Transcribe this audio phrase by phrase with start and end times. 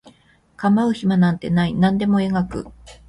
[0.57, 2.65] 構う暇なんてない何でも描く